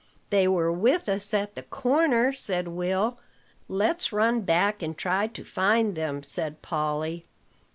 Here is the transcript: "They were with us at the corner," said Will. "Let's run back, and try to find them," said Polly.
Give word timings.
"They 0.31 0.47
were 0.47 0.71
with 0.71 1.07
us 1.07 1.31
at 1.31 1.53
the 1.53 1.61
corner," 1.61 2.33
said 2.33 2.67
Will. 2.67 3.19
"Let's 3.67 4.11
run 4.11 4.41
back, 4.41 4.81
and 4.81 4.97
try 4.97 5.27
to 5.27 5.43
find 5.43 5.93
them," 5.93 6.23
said 6.23 6.63
Polly. 6.63 7.27